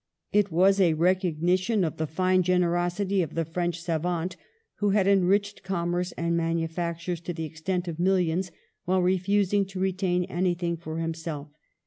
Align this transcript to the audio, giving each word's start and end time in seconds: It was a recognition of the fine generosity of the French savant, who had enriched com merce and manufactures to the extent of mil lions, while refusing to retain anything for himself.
It 0.31 0.51
was 0.51 0.81
a 0.81 0.95
recognition 0.95 1.83
of 1.83 1.97
the 1.97 2.07
fine 2.07 2.41
generosity 2.41 3.21
of 3.21 3.35
the 3.35 3.45
French 3.45 3.79
savant, 3.79 4.35
who 4.77 4.89
had 4.89 5.05
enriched 5.05 5.61
com 5.61 5.91
merce 5.91 6.11
and 6.17 6.35
manufactures 6.35 7.21
to 7.21 7.33
the 7.35 7.45
extent 7.45 7.87
of 7.87 7.99
mil 7.99 8.15
lions, 8.15 8.49
while 8.85 9.03
refusing 9.03 9.63
to 9.67 9.79
retain 9.79 10.23
anything 10.23 10.75
for 10.75 10.97
himself. 10.97 11.49